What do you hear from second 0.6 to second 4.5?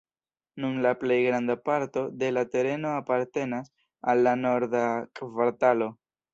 Nun la plej granda parto de la tereno apartenas al la